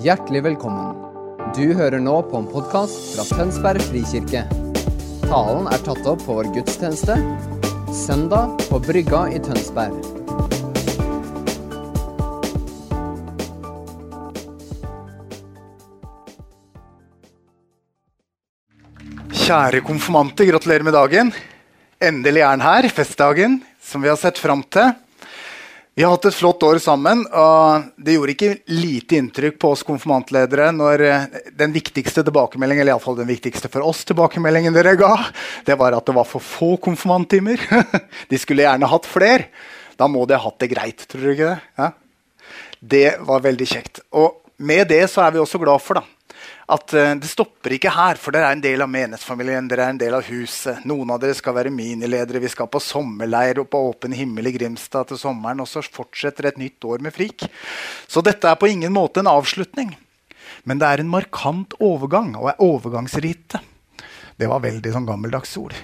[0.00, 0.94] Hjertelig velkommen.
[1.52, 4.46] Du hører nå på en podkast fra Tønsberg frikirke.
[5.26, 7.18] Talen er tatt opp på vår gudstjeneste
[7.92, 9.98] søndag på Brygga i Tønsberg.
[19.36, 21.34] Kjære konfirmanter, gratulerer med dagen.
[22.00, 24.96] Endelig er den her, festdagen, som vi har sett fram til.
[26.00, 29.82] Vi har hatt et flott år sammen, og det gjorde ikke lite inntrykk på oss
[29.84, 31.26] konfirmantledere når eh,
[31.60, 35.10] den viktigste tilbakemeldingen, eller iallfall den viktigste for oss tilbakemeldingen dere ga,
[35.66, 37.60] det var at det var for få konfirmanttimer.
[38.32, 39.50] De skulle gjerne hatt flere.
[40.00, 41.68] Da må de ha hatt det greit, tror du ikke det?
[41.82, 41.90] Ja?
[42.80, 44.00] Det var veldig kjekt.
[44.16, 46.06] Og med det så er vi også glad for da,
[46.70, 49.68] at uh, det stopper ikke her, for dere er en del av menighetsfamilien.
[49.70, 50.84] dere er en del av huset.
[50.86, 52.42] Noen av dere skal være miniledere.
[52.42, 55.62] Vi skal på sommerleir og på Åpen himmel i Grimstad til sommeren.
[55.64, 57.46] Og så fortsetter et nytt år med Frik.
[58.06, 59.92] Så dette er på ingen måte en avslutning.
[60.62, 63.62] Men det er en markant overgang, og er overgangsrite.
[64.38, 65.74] Det var veldig sånn gammeldags ord.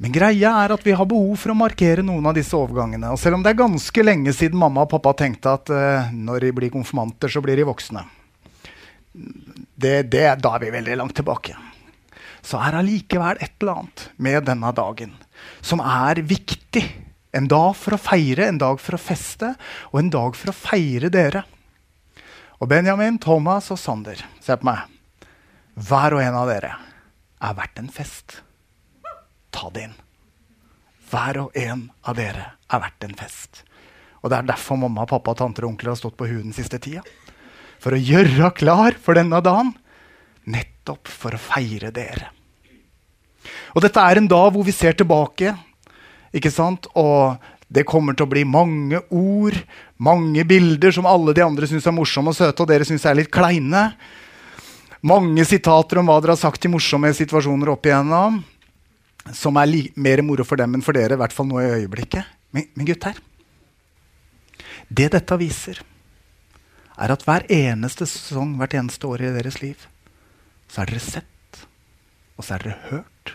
[0.00, 3.12] Men greia er at vi har behov for å markere noen av disse overgangene.
[3.12, 6.46] Og selv om det er ganske lenge siden mamma og pappa tenkte at uh, når
[6.46, 8.06] de blir konfirmanter, så blir de voksne
[9.12, 11.56] det, det, da er vi veldig langt tilbake.
[12.42, 15.14] Så er allikevel et eller annet med denne dagen
[15.60, 16.84] som er viktig.
[17.36, 19.52] En dag for å feire, en dag for å feste,
[19.92, 21.44] og en dag for å feire dere.
[22.58, 24.82] Og Benjamin, Thomas og Sander, se på meg.
[25.78, 26.72] Hver og en av dere
[27.40, 28.40] er verdt en fest.
[29.54, 29.94] Ta det inn.
[31.10, 33.62] Hver og en av dere er verdt en fest.
[34.20, 36.82] Og Det er derfor mamma, pappa, tanter og onkler har stått på huet den siste
[36.82, 37.06] tida
[37.80, 39.72] for å gjøre klar for denne dagen.
[40.50, 42.30] Nettopp for å feire dere.
[43.74, 45.54] Og dette er en dag hvor vi ser tilbake.
[46.32, 46.86] ikke sant?
[46.94, 47.38] Og
[47.70, 49.56] det kommer til å bli mange ord,
[50.02, 53.18] mange bilder som alle de andre syns er morsomme og søte, og dere syns er
[53.18, 53.92] litt kleine.
[55.06, 58.40] Mange sitater om hva dere har sagt i morsomme situasjoner opp igjennom.
[59.36, 62.26] Som er mer moro for dem enn for dere, i hvert fall nå i øyeblikket.
[62.50, 63.14] Men, men gutter,
[64.90, 65.78] det dette viser,
[67.00, 69.86] er at hver eneste sesong, hvert eneste år i deres liv,
[70.70, 71.64] så er dere sett,
[72.36, 73.34] og så er dere hørt,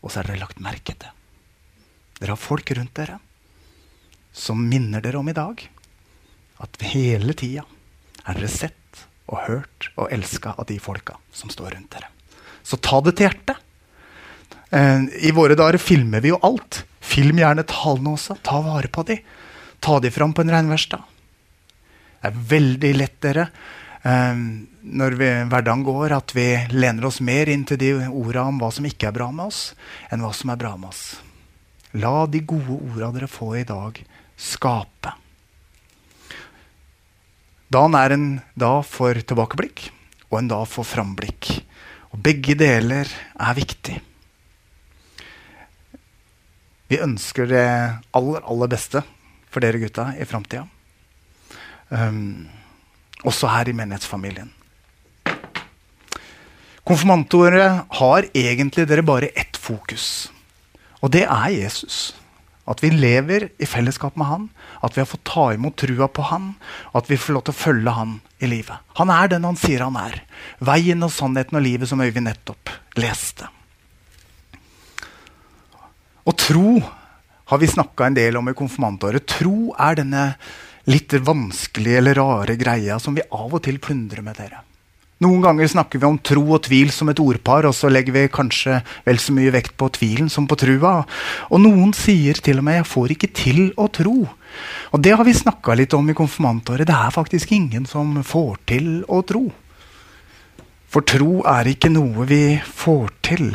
[0.00, 1.10] og så er dere lagt merke til.
[2.20, 3.18] Dere har folk rundt dere
[4.32, 5.66] som minner dere om i dag
[6.62, 7.64] at hele tida
[8.22, 12.08] er dere sett og hørt og elska av de folka som står rundt dere.
[12.62, 13.58] Så ta det til hjertet.
[14.70, 16.84] Eh, I våre dager filmer vi jo alt.
[17.02, 18.38] Film gjerne talene også.
[18.46, 19.18] Ta vare på de.
[19.82, 21.02] Ta de fram på en regnverkstad.
[22.22, 23.48] Det er veldig lett, dere,
[24.06, 24.42] um,
[24.94, 28.70] når vi, hverdagen går, at vi lener oss mer inn til de orda om hva
[28.74, 29.72] som ikke er bra med oss,
[30.06, 31.02] enn hva som er bra med oss.
[31.98, 33.98] La de gode orda dere får i dag,
[34.38, 35.16] skape.
[37.72, 39.88] Dagen er en dag for tilbakeblikk
[40.30, 41.50] og en dag for framblikk.
[42.12, 43.96] Og begge deler er viktig.
[46.92, 47.66] Vi ønsker det
[48.12, 49.00] aller, aller beste
[49.48, 50.66] for dere gutta i framtida.
[51.92, 52.48] Um,
[53.28, 54.48] også her i menighetsfamilien.
[56.88, 60.32] Konfirmantordet har egentlig dere bare ett fokus,
[61.00, 62.14] og det er Jesus.
[62.66, 64.42] At vi lever i fellesskap med han,
[64.86, 66.52] at vi har fått ta imot trua på han,
[66.92, 68.78] og at vi får lov til å følge han i livet.
[69.00, 70.20] Han er den han sier han er.
[70.62, 72.70] Veien og sannheten og livet som Øyvind nettopp
[73.02, 73.50] leste.
[76.22, 76.78] Og tro
[77.50, 79.26] har vi snakka en del om i konfirmantåret.
[79.26, 80.26] Tro er denne
[80.90, 84.62] litt vanskelige eller rare greia som vi av og til plundrer med dere.
[85.22, 88.22] Noen ganger snakker vi om tro og tvil som et ordpar, og så legger vi
[88.32, 91.04] kanskje vel så mye vekt på tvilen som på trua.
[91.54, 94.28] Og noen sier til og med 'jeg får ikke til å tro'.
[94.92, 96.86] Og det har vi snakka litt om i konfirmantåret.
[96.86, 99.52] Det er faktisk ingen som får til å tro.
[100.88, 103.54] For tro er ikke noe vi får til.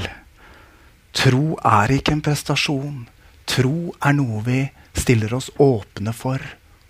[1.13, 3.07] Tro er ikke en prestasjon.
[3.45, 6.39] Tro er noe vi stiller oss åpne for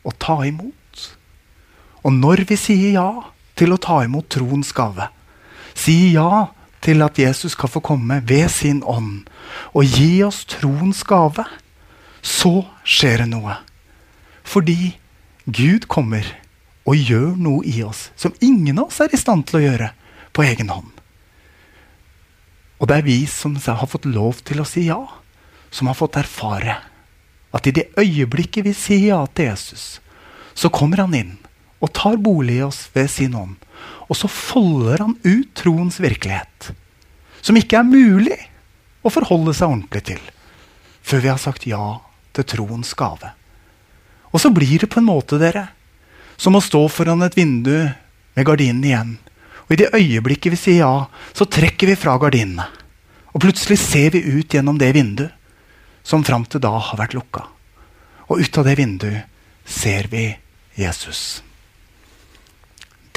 [0.07, 1.07] å ta imot.
[2.07, 3.09] Og når vi sier ja
[3.57, 5.09] til å ta imot troens gave,
[5.77, 6.31] sier ja
[6.83, 9.27] til at Jesus skal få komme ved sin ånd
[9.73, 11.43] og gi oss troens gave,
[12.21, 12.53] så
[12.87, 13.57] skjer det noe.
[14.47, 14.95] Fordi
[15.45, 16.27] Gud kommer
[16.87, 19.91] og gjør noe i oss som ingen av oss er i stand til å gjøre
[20.35, 20.93] på egen hånd.
[22.77, 25.01] Og det er vi som har fått lov til å si ja,
[25.73, 26.77] som har fått erfare
[27.57, 29.99] at i det øyeblikket vi sier ja til Jesus,
[30.57, 31.35] så kommer han inn
[31.83, 33.57] og tar bolig i oss ved sin ånd.
[34.07, 36.71] Og så folder han ut troens virkelighet,
[37.41, 38.39] som ikke er mulig
[39.05, 40.23] å forholde seg ordentlig til
[41.07, 41.83] før vi har sagt ja
[42.35, 43.29] til troens gave.
[44.35, 45.69] Og så blir det på en måte, dere,
[46.35, 47.87] som å stå foran et vindu
[48.35, 49.13] med gardinen igjen.
[49.67, 52.67] Og i det øyeblikket vi sier ja, så trekker vi fra gardinene.
[53.31, 55.36] Og plutselig ser vi ut gjennom det vinduet
[56.07, 57.43] som fram til da har vært lukka.
[58.31, 59.27] Og ut av det vinduet
[59.67, 60.29] ser vi
[60.79, 61.41] Jesus.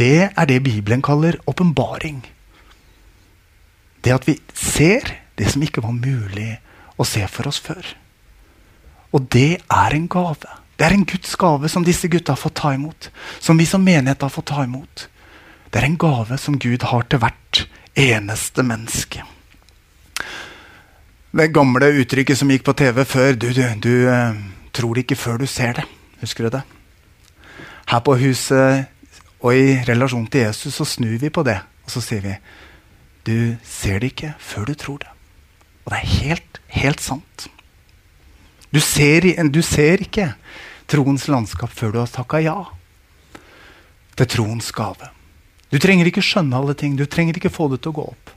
[0.01, 2.23] Det er det Bibelen kaller åpenbaring.
[4.01, 6.55] Det at vi ser det som ikke var mulig
[6.97, 7.85] å se for oss før.
[9.15, 10.57] Og det er en gave.
[10.79, 13.11] Det er en Guds gave som disse gutta har fått ta imot.
[13.39, 15.09] Som vi som menighet har fått ta imot.
[15.71, 17.67] Det er en gave som Gud har til hvert
[17.99, 19.27] eneste menneske.
[21.31, 24.35] Det gamle uttrykket som gikk på TV før Du, du, du uh,
[24.75, 25.85] tror det ikke før du ser det.
[26.21, 26.63] Husker du det?
[27.91, 28.91] Her på huset
[29.41, 31.57] og i relasjon til Jesus så snur vi på det,
[31.87, 32.35] og så sier vi
[33.27, 35.11] du ser det ikke før du tror det.
[35.85, 37.47] Og det er helt, helt sant.
[38.75, 40.33] Du ser, du ser ikke
[40.91, 42.59] troens landskap før du har takka ja
[44.19, 45.13] til troens gave.
[45.71, 48.33] Du trenger ikke skjønne alle ting, du trenger ikke få det til å gå opp.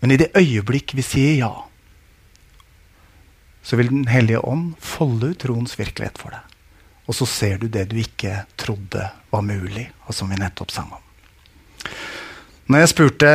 [0.00, 1.52] Men i det øyeblikk vi sier ja,
[3.62, 6.40] så vil Den hellige ånd folde ut troens virkelighet for deg.
[7.08, 10.92] Og så ser du det du ikke trodde var mulig, og som vi nettopp sang
[10.94, 11.02] om.
[12.70, 13.30] Når jeg spurte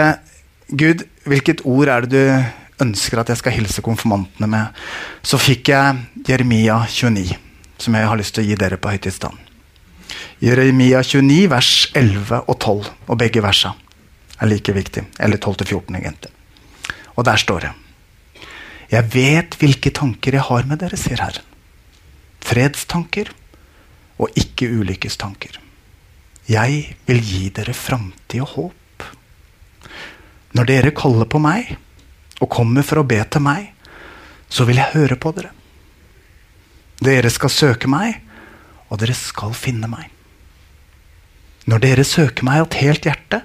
[0.69, 4.83] Gud, hvilket ord er det du ønsker at jeg skal hilse konfirmantene med,
[5.23, 7.35] så fikk jeg Jeremia 29,
[7.77, 9.39] som jeg har lyst til å gi dere på høytidsdagen.
[10.43, 13.73] Jeremia 29, vers 11 og 12, og begge versa
[14.39, 15.05] er like viktig.
[15.19, 16.31] Eller 12-14, egentlig.
[17.15, 17.73] Og der står det
[18.91, 21.45] Jeg vet hvilke tanker jeg har med dere, sier Herren.
[22.45, 23.31] Fredstanker
[24.21, 25.57] og ikke ulykkestanker.
[26.45, 29.07] Jeg vil gi dere framtid og håp.
[30.55, 31.73] Når dere kaller på meg
[32.39, 33.71] og kommer for å be til meg,
[34.49, 35.51] så vil jeg høre på dere.
[37.01, 38.21] Dere skal søke meg,
[38.87, 40.07] og dere skal finne meg.
[41.65, 43.41] Når dere søker meg av et helt hjerte,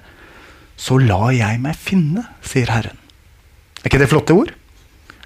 [0.81, 2.99] så lar jeg meg finne, sier Herren.
[3.81, 4.53] Er ikke det flotte ord?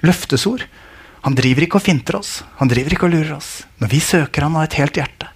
[0.04, 0.66] Løftesord.
[1.24, 2.42] Han driver ikke og finter oss.
[2.60, 3.62] Han driver ikke og lurer oss.
[3.80, 5.30] Når vi søker han av et helt hjerte,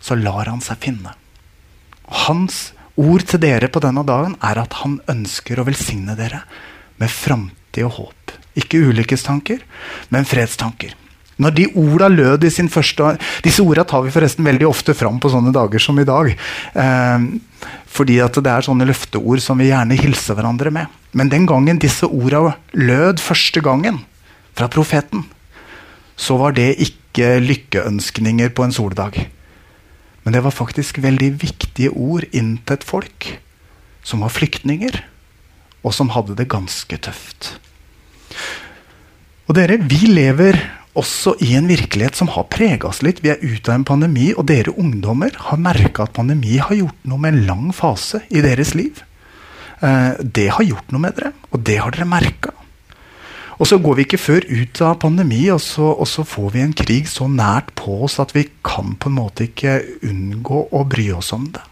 [0.00, 1.14] så lar han seg finne.
[2.26, 2.70] Hans
[3.00, 6.42] ord til dere på denne dagen er at han ønsker å velsigne dere
[7.00, 8.34] med framtid og håp.
[8.60, 9.62] Ikke ulykkestanker,
[10.12, 10.96] men fredstanker.
[11.40, 15.16] Når de orda lød i sin første Disse orda tar vi forresten veldig ofte fram
[15.22, 16.34] på sånne dager som i dag.
[16.74, 17.24] Eh,
[17.88, 20.92] fordi at det er sånne løfteord som vi gjerne hilser hverandre med.
[21.16, 24.02] Men den gangen disse orda lød første gangen
[24.60, 25.24] fra profeten,
[26.20, 29.16] så var det ikke lykkeønskninger på en soldag.
[30.22, 33.30] Men det var faktisk veldig viktige ord inn til et folk
[34.04, 35.00] som var flyktninger,
[35.80, 37.54] og som hadde det ganske tøft.
[39.48, 40.60] Og dere, vi lever
[40.98, 43.22] også i en virkelighet som har prega oss litt.
[43.24, 47.08] Vi er ute av en pandemi, og dere ungdommer har merka at pandemi har gjort
[47.08, 49.00] noe med en lang fase i deres liv.
[49.80, 52.49] Eh, det har gjort noe med dere, og det har dere merka.
[53.60, 56.62] Og så går vi ikke før ut av pandemi, og så, og så, får vi
[56.64, 60.84] en krig så nært på oss at vi kan på en måte ikke unngå å
[60.88, 61.64] bry oss om det.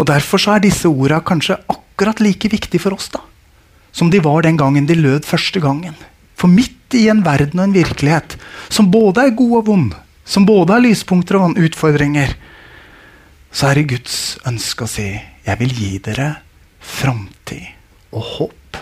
[0.00, 3.20] Og Derfor så er disse orda kanskje akkurat like viktige for oss da,
[3.92, 5.94] som de var den gangen de lød første gangen.
[6.40, 8.38] For midt i en verden og en virkelighet
[8.72, 9.92] som både er god og vond,
[10.24, 12.32] som både har lyspunkter og utfordringer,
[13.52, 14.16] så er det Guds
[14.48, 16.32] ønske å si jeg vil gi dere
[16.80, 17.68] framtid
[18.16, 18.80] og håp.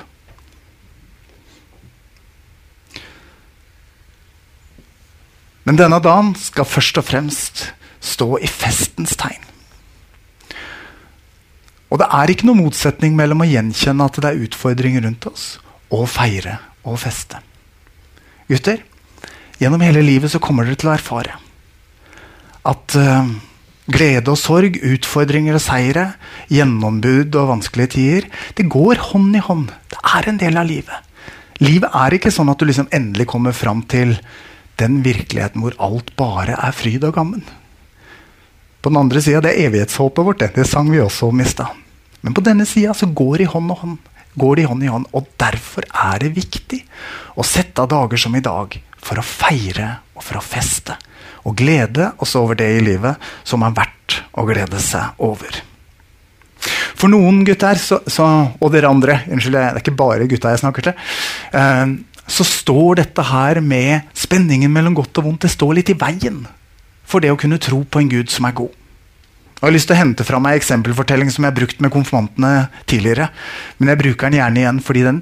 [5.69, 7.67] Men denne dagen skal først og fremst
[8.00, 9.43] stå i festens tegn.
[11.90, 15.47] Og det er ikke noen motsetning mellom å gjenkjenne at det er utfordringer rundt oss,
[15.90, 17.40] og feire og feste.
[18.50, 18.83] Gutter,
[19.61, 21.37] gjennom hele livet så kommer dere til å erfare
[22.71, 23.29] at uh,
[23.90, 26.07] glede og sorg, utfordringer og seire,
[26.52, 29.71] gjennombud og vanskelige tider, det går hånd i hånd.
[29.90, 31.09] Det er en del av livet.
[31.61, 34.14] Livet er ikke sånn at du liksom endelig kommer fram til
[34.81, 37.45] den virkeligheten hvor alt bare er fryd og gammen.
[38.81, 40.41] På den andre sida det er evighetshåpet vårt.
[40.41, 41.77] Det, det sang vi også om i stad.
[42.21, 43.99] Men på denne sida går de hånd, hånd,
[44.41, 45.09] går de hånd i hånd.
[45.17, 46.83] Og derfor er det viktig
[47.37, 50.97] å sette av dager som i dag for å feire og for å feste.
[51.49, 55.63] Og glede oss over det i livet som er verdt å glede seg over.
[57.01, 58.27] For noen gutter, så, så,
[58.61, 61.07] og dere andre Unnskyld, det er ikke bare gutta jeg snakker til.
[61.57, 61.95] Eh,
[62.31, 66.45] så står dette her med spenningen mellom godt og vondt det står litt i veien
[67.11, 68.77] for det å kunne tro på en Gud som er god.
[69.61, 72.71] Jeg har lyst til å hente fra meg eksempelfortelling som jeg har brukt med konfirmantene
[72.89, 73.27] tidligere.
[73.77, 75.19] Men jeg bruker den gjerne igjen fordi den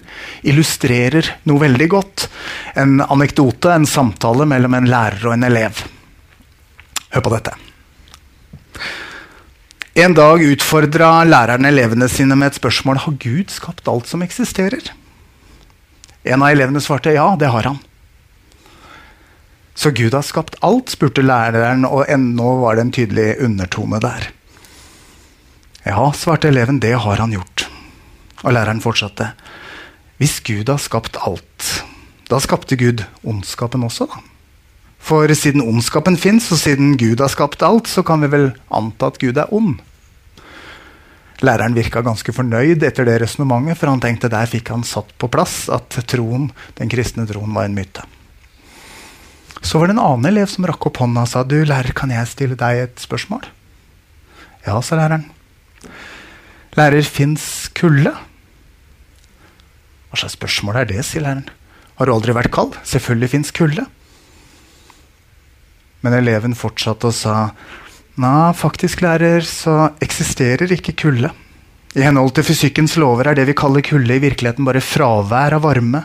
[0.47, 2.29] illustrerer noe veldig godt.
[2.79, 5.83] En anekdote, en samtale mellom en lærer og en elev.
[7.17, 7.57] Hør på dette.
[9.99, 14.93] En dag utfordra læreren elevene sine med et spørsmål har Gud skapt alt som eksisterer.
[16.29, 17.79] En av elevene svarte ja, det har han.
[19.79, 24.29] Så Gud har skapt alt, spurte læreren, og ennå var det en tydelig undertone der.
[25.87, 27.69] Ja, svarte eleven, det har han gjort.
[28.43, 29.31] Og læreren fortsatte.
[30.19, 31.69] Hvis Gud har skapt alt,
[32.29, 34.25] da skapte Gud ondskapen også, da.
[34.99, 39.09] For siden ondskapen fins, og siden Gud har skapt alt, så kan vi vel anta
[39.09, 39.79] at Gud er ond.
[41.45, 45.31] Læreren virka ganske fornøyd etter det resonnementet, for han tenkte der fikk han satt på
[45.31, 46.49] plass at troen,
[46.81, 48.03] den kristne troen var en myte.
[49.63, 52.11] Så var det en annen elev som rakk opp hånda og sa du, lærer, kan
[52.15, 53.47] jeg stille deg et spørsmål.
[54.67, 55.29] Ja, sa læreren.
[56.79, 58.15] Lærer, fins kulde?
[60.09, 61.49] Hva slags spørsmål er det, sier læreren.
[61.99, 62.79] Har du aldri vært kald?
[62.87, 63.87] Selvfølgelig fins kulde.
[66.07, 67.35] Men eleven fortsatte og sa
[68.19, 71.31] Nei, faktisk, lærer, så eksisterer ikke kulde.
[71.97, 75.65] I henhold til fysikkens lover er det vi kaller kulde, i virkeligheten bare fravær av
[75.65, 76.03] varme.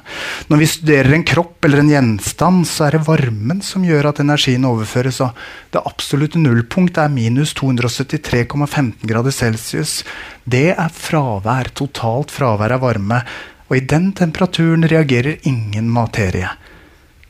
[0.48, 4.22] Når vi studerer en kropp eller en gjenstand, så er det varmen som gjør at
[4.24, 5.20] energien overføres.
[5.26, 5.36] Og
[5.76, 10.00] det absolutte nullpunkt er minus 273,15 grader celsius.
[10.46, 13.24] Det er fravær, totalt fravær av varme.
[13.68, 16.54] Og i den temperaturen reagerer ingen materie.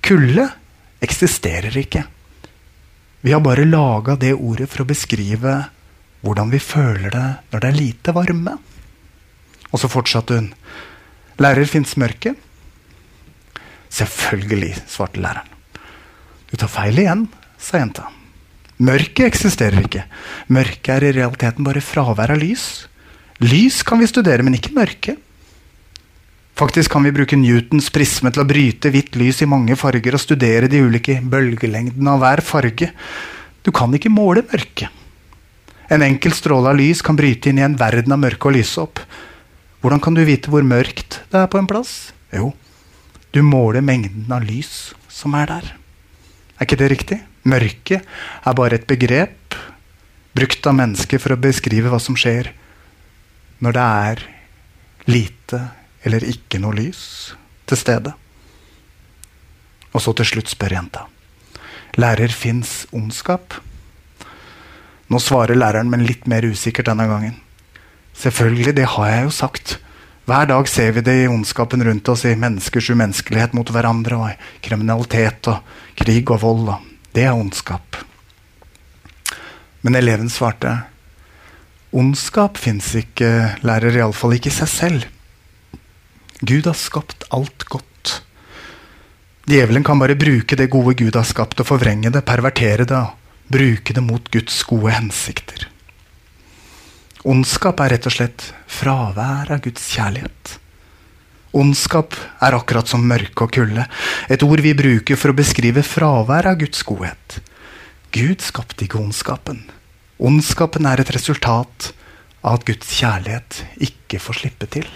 [0.03, 0.51] Kulde
[1.03, 2.05] eksisterer ikke.
[3.23, 5.55] Vi har bare laga det ordet for å beskrive
[6.23, 8.57] hvordan vi føler det når det er lite varme.
[9.71, 10.49] Og så fortsatte hun.
[11.39, 12.35] Lærer, fins mørke?
[13.93, 15.47] Selvfølgelig, svarte læreren.
[16.51, 17.23] Du tar feil igjen,
[17.57, 18.09] sa jenta.
[18.83, 20.03] Mørket eksisterer ikke.
[20.53, 22.89] Mørket er i realiteten bare fravær av lys.
[23.41, 25.15] Lys kan vi studere, men ikke mørke.
[26.53, 30.21] Faktisk kan vi bruke Newtons prisme til å bryte hvitt lys i mange farger og
[30.21, 32.91] studere de ulike bølgelengdene av hver farge.
[33.65, 34.91] Du kan ikke måle mørke.
[35.89, 38.77] En enkel stråle av lys kan bryte inn i en verden av mørke og lyse
[38.81, 39.01] opp.
[39.81, 42.13] Hvordan kan du vite hvor mørkt det er på en plass?
[42.33, 42.53] Jo,
[43.33, 45.73] du måler mengden av lys som er der.
[46.57, 47.21] Er ikke det riktig?
[47.49, 49.57] Mørke er bare et begrep
[50.37, 52.53] brukt av mennesker for å beskrive hva som skjer
[53.63, 54.27] når det er
[55.09, 55.59] lite
[56.03, 57.33] eller ikke noe lys
[57.69, 58.13] til stede.
[59.93, 61.05] Og så til slutt spør jenta.
[61.99, 63.53] Lærer, fins ondskap?
[65.13, 67.35] Nå svarer læreren, men litt mer usikkert denne gangen.
[68.17, 69.77] Selvfølgelig, det har jeg jo sagt.
[70.25, 74.31] Hver dag ser vi det i ondskapen rundt oss, i menneskers umenneskelighet mot hverandre, og
[74.31, 75.61] i kriminalitet og
[75.99, 76.73] krig og vold.
[76.73, 77.99] Og det er ondskap.
[79.83, 80.77] Men eleven svarte
[81.93, 85.09] ondskap fins ikke, lærer, iallfall ikke i seg selv.
[86.43, 88.17] Gud har skapt alt godt.
[89.47, 93.03] Djevelen kan bare bruke det gode Gud har skapt, og forvrenge det, pervertere det,
[93.51, 95.69] bruke det mot Guds gode hensikter.
[97.23, 100.57] Ondskap er rett og slett fravær av Guds kjærlighet.
[101.55, 103.87] Ondskap er akkurat som mørke og kulde,
[104.27, 107.39] et ord vi bruker for å beskrive fravær av Guds godhet.
[108.11, 109.63] Gud skapte ikke ondskapen.
[110.19, 111.93] Ondskapen er et resultat
[112.43, 114.91] av at Guds kjærlighet ikke får slippe til.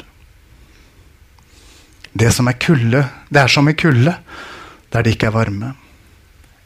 [2.14, 4.14] Det som er kulde, det er som i kulde
[4.92, 5.74] der det ikke er varme.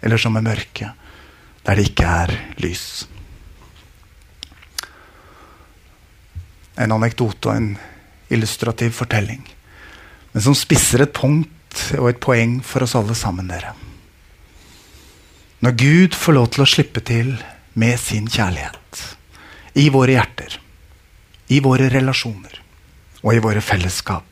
[0.01, 0.91] Eller som i mørke
[1.65, 2.85] der det ikke er lys.
[6.81, 7.71] En anekdote og en
[8.31, 9.43] illustrativ fortelling.
[10.33, 13.75] Men som spisser et punkt og et poeng for oss alle sammen, dere.
[15.61, 17.35] Når Gud får lov til å slippe til
[17.77, 19.03] med sin kjærlighet
[19.77, 20.57] i våre hjerter,
[21.53, 22.57] i våre relasjoner
[23.21, 24.30] og i våre fellesskap,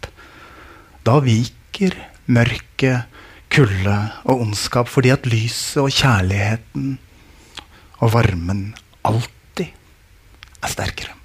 [1.09, 1.95] da viker
[2.29, 3.07] mørket,
[3.49, 3.95] kulde
[4.29, 6.91] og ondskap fordi at lyset og kjærligheten
[7.99, 8.67] og varmen
[9.09, 9.71] alltid
[10.61, 11.15] er sterkere.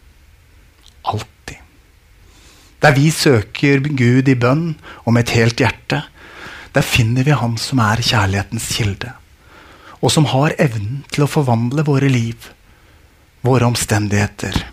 [1.05, 1.59] Alltid.
[2.81, 4.71] Der vi søker Gud i bønn
[5.05, 6.01] og med et helt hjerte,
[6.75, 9.13] der finner vi Han som er kjærlighetens kilde,
[10.01, 12.49] og som har evnen til å forvandle våre liv,
[13.45, 14.65] våre omstendigheter.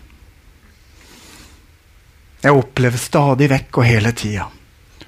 [2.42, 4.48] Jeg opplever stadig vekk og hele tida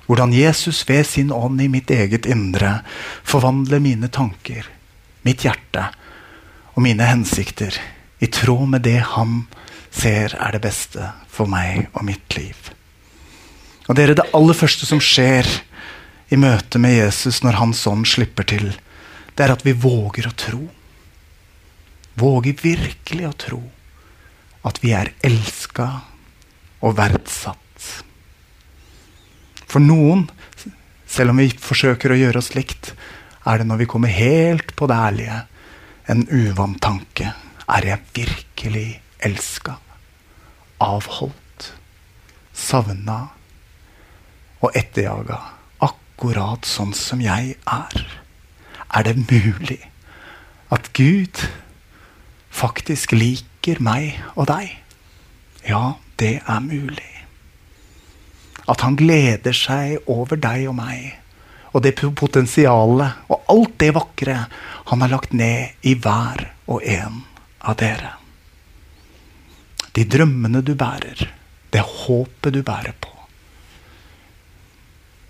[0.06, 2.80] hvordan Jesus ved sin ånd i mitt eget indre
[3.24, 4.66] forvandler mine tanker,
[5.24, 5.88] mitt hjerte
[6.74, 7.76] og mine hensikter
[8.20, 9.44] i tråd med det han
[9.94, 12.56] ser er det beste for meg og mitt liv.
[13.88, 15.46] Og dere, Det aller første som skjer
[16.32, 18.72] i møte med Jesus når Hans ånd slipper til,
[19.36, 20.62] det er at vi våger å tro.
[22.14, 23.62] Våger virkelig å tro
[24.64, 25.88] at vi er elska
[26.80, 27.63] og verdsatt.
[29.70, 30.26] For noen,
[31.06, 32.92] selv om vi forsøker å gjøre oss likt,
[33.44, 35.40] er det når vi kommer helt på det ærlige,
[36.08, 37.32] en uvant tanke.
[37.68, 38.88] Er jeg virkelig
[39.24, 39.78] elska,
[40.84, 41.70] avholdt,
[42.52, 43.18] savna
[44.60, 45.40] og etterjaga,
[45.84, 48.04] akkurat sånn som jeg er.
[48.94, 49.80] Er det mulig
[50.74, 51.40] at Gud
[52.54, 54.76] faktisk liker meg og deg?
[55.64, 57.13] Ja, det er mulig.
[58.70, 61.20] At han gleder seg over deg og meg
[61.74, 64.36] og det potensialet og alt det vakre
[64.90, 67.24] han har lagt ned i hver og en
[67.66, 68.12] av dere.
[69.94, 71.26] De drømmene du bærer,
[71.70, 73.10] det håpet du bærer på.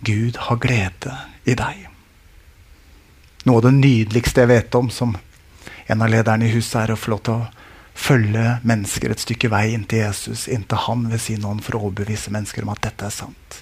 [0.05, 1.17] Gud har glede
[1.49, 1.87] i deg.
[3.45, 5.17] Noe av det nydeligste jeg vet om som
[5.87, 7.64] en av lederne i huset, er å få lov til å
[7.95, 12.33] følge mennesker et stykke vei inntil Jesus, inntil han ved sin ånd for å overbevise
[12.35, 13.61] mennesker om at dette er sant.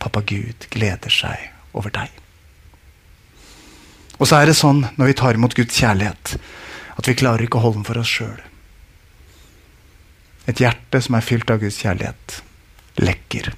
[0.00, 2.10] Pappa Gud gleder seg over deg.
[4.16, 6.36] Og så er det sånn når vi tar imot Guds kjærlighet,
[6.96, 8.40] at vi klarer ikke å holde den for oss sjøl.
[10.48, 12.40] Et hjerte som er fylt av Guds kjærlighet,
[13.02, 13.52] lekker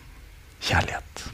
[0.64, 1.28] kjærlighet.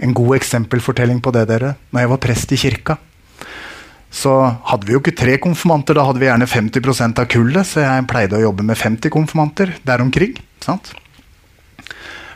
[0.00, 1.74] En god eksempelfortelling på det, dere.
[1.92, 2.96] Når jeg var prest i kirka,
[4.10, 4.32] så
[4.66, 8.08] hadde vi jo ikke tre konfirmanter, da hadde vi gjerne 50% av kullet, så jeg
[8.10, 10.34] pleide å jobbe med 50 konfirmanter der omkring.
[10.64, 10.92] Sant?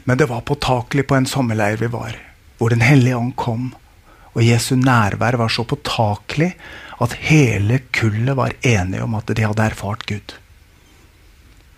[0.07, 2.15] Men det var påtakelig på en sommerleir vi var,
[2.59, 3.73] hvor Den hellige ånd kom.
[4.35, 6.55] Og Jesu nærvær var så påtakelig
[7.03, 10.35] at hele kullet var enige om at de hadde erfart Gud.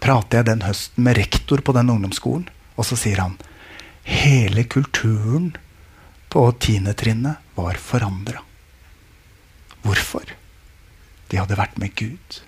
[0.01, 3.39] Prater jeg den høsten med rektor på den ungdomsskolen, og så sier han
[4.07, 5.55] hele kulturen
[6.29, 8.46] på tiendetrinnet var forandra.
[9.87, 10.35] Hvorfor?
[11.31, 12.41] De hadde vært med Gud.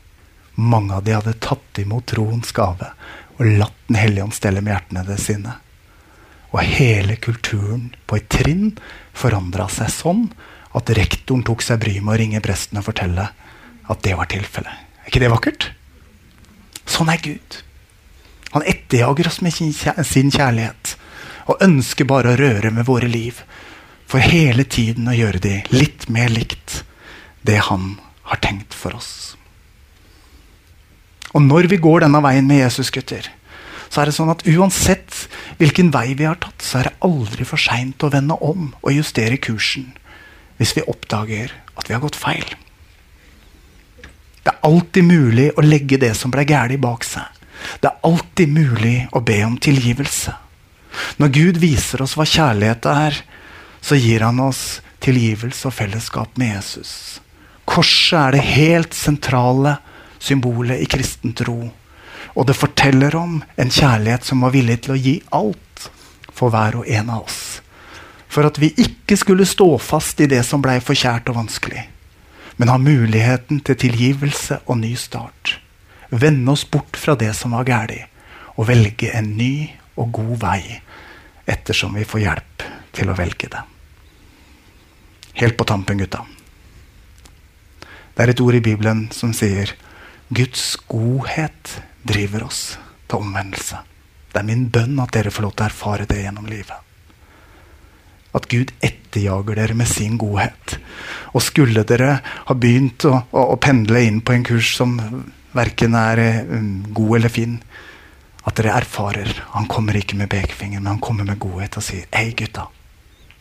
[0.58, 2.92] Mange av de hadde tatt imot troens gave
[3.38, 5.54] og latt Den hellige ånd stelle med hjertene sine.
[6.50, 8.74] Og hele kulturen på et trinn
[9.16, 10.26] forandra seg sånn
[10.76, 13.24] at rektoren tok seg bryet med å ringe presten og fortelle
[13.88, 14.84] at det var tilfellet.
[15.00, 15.70] Er ikke det vakkert?
[16.88, 17.60] Sånn er Gud.
[18.52, 20.94] Han etterjager oss med sin kjærlighet
[21.48, 23.40] og ønsker bare å røre med våre liv.
[24.08, 26.82] For hele tiden å gjøre de litt mer likt
[27.46, 27.96] det han
[28.28, 29.36] har tenkt for oss.
[31.36, 33.26] Og når vi går denne veien med Jesus, gutter,
[33.88, 35.28] så er det sånn at uansett
[35.60, 38.94] hvilken vei vi har tatt, så er det aldri for seint å vende om og
[38.94, 39.92] justere kursen
[40.58, 42.44] hvis vi oppdager at vi har gått feil.
[44.42, 47.26] Det er alltid mulig å legge det som ble galt, bak seg.
[47.82, 50.34] Det er alltid mulig å be om tilgivelse.
[51.20, 53.18] Når Gud viser oss hva kjærlighet er,
[53.84, 56.92] så gir han oss tilgivelse og fellesskap med Jesus.
[57.68, 59.76] Korset er det helt sentrale
[60.18, 61.68] symbolet i kristen tro.
[62.34, 65.88] Og det forteller om en kjærlighet som var villig til å gi alt
[66.32, 67.60] for hver og en av oss.
[68.28, 71.86] For at vi ikke skulle stå fast i det som blei for kjært og vanskelig,
[72.56, 75.58] men ha muligheten til tilgivelse og ny start.
[76.10, 78.06] Vende oss bort fra det som var galt,
[78.58, 80.62] og velge en ny og god vei
[81.48, 82.64] ettersom vi får hjelp
[82.96, 83.62] til å velge det.
[85.38, 86.24] Helt på tampen, gutta.
[88.18, 89.70] Det er et ord i Bibelen som sier
[90.34, 92.62] Guds godhet driver oss
[93.06, 93.78] til omvendelse.
[94.32, 96.74] Det er min bønn at dere får lov til å erfare det gjennom livet.
[98.34, 100.74] At Gud etterjager dere med sin godhet.
[101.30, 102.16] Og skulle dere
[102.48, 104.98] ha begynt å, å, å pendle inn på en kurs som
[105.54, 107.54] verken er um, god eller fin,
[108.42, 112.10] at dere erfarer Han kommer ikke med pekefinger, men han kommer med godhet og sier
[112.10, 112.66] Hei, gutta.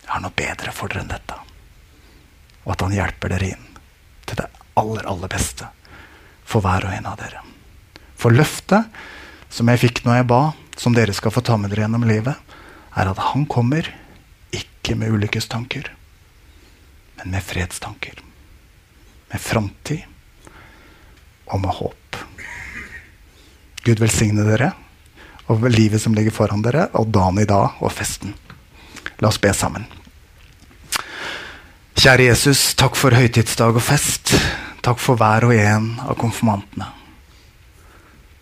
[0.04, 1.40] Jeg har noe bedre for dere enn dette.
[2.68, 3.67] Og at han hjelper dere inn
[4.78, 5.68] aller, aller beste
[6.48, 7.44] for hver og en av dere.
[8.18, 8.88] For løftet
[9.54, 10.42] som jeg fikk når jeg ba,
[10.78, 12.38] som dere skal få ta med dere gjennom livet,
[12.98, 13.90] er at han kommer
[14.56, 15.90] ikke med ulykkestanker,
[17.18, 18.22] men med fredstanker.
[19.28, 20.06] Med framtid
[21.52, 22.20] og med håp.
[23.84, 24.74] Gud velsigne dere
[25.48, 28.34] og livet som ligger foran dere, og dagen i dag og festen.
[29.24, 29.88] La oss be sammen.
[31.98, 34.36] Kjære Jesus, takk for høytidsdag og fest.
[34.88, 36.86] Takk for hver og en av konfirmantene.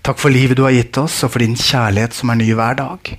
[0.06, 2.78] Takk for livet du har gitt oss, og for din kjærlighet som er ny hver
[2.78, 3.10] dag.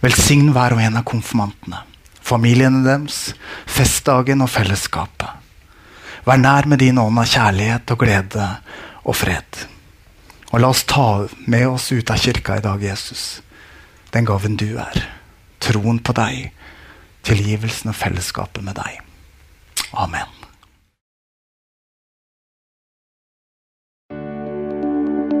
[0.00, 1.82] Velsign hver og en av konfirmantene,
[2.24, 3.34] familiene deres,
[3.68, 5.28] festdagen og fellesskapet.
[6.24, 8.48] Vær nær med din ånd av kjærlighet og glede
[9.04, 9.64] og fred.
[10.54, 13.42] Og la oss ta med oss ut av kirka i dag, Jesus,
[14.16, 15.04] den gaven du er.
[15.60, 16.48] Troen på deg,
[17.28, 19.02] tilgivelsen og fellesskapet med deg.
[19.92, 20.41] Amen.